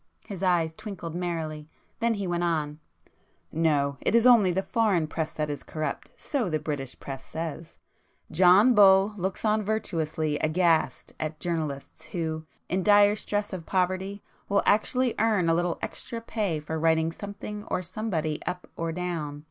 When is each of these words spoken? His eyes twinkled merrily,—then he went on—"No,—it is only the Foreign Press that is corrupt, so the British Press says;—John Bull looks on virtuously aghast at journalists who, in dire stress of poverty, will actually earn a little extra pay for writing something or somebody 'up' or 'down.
His 0.25 0.41
eyes 0.41 0.73
twinkled 0.73 1.13
merrily,—then 1.13 2.15
he 2.15 2.25
went 2.25 2.43
on—"No,—it 2.43 4.15
is 4.15 4.25
only 4.25 4.51
the 4.51 4.63
Foreign 4.63 5.05
Press 5.05 5.31
that 5.33 5.47
is 5.47 5.61
corrupt, 5.61 6.09
so 6.17 6.49
the 6.49 6.57
British 6.57 6.99
Press 6.99 7.23
says;—John 7.25 8.73
Bull 8.73 9.13
looks 9.15 9.45
on 9.45 9.61
virtuously 9.61 10.39
aghast 10.39 11.13
at 11.19 11.39
journalists 11.39 12.01
who, 12.05 12.47
in 12.67 12.81
dire 12.81 13.15
stress 13.15 13.53
of 13.53 13.67
poverty, 13.67 14.23
will 14.49 14.63
actually 14.65 15.13
earn 15.19 15.47
a 15.49 15.53
little 15.53 15.77
extra 15.83 16.19
pay 16.19 16.59
for 16.59 16.79
writing 16.79 17.11
something 17.11 17.63
or 17.65 17.83
somebody 17.83 18.41
'up' 18.47 18.67
or 18.75 18.91
'down. 18.91 19.39